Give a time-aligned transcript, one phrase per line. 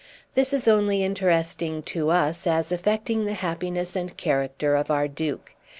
[0.33, 5.53] This is only interesting to us as affecting the happiness and character of our Duke.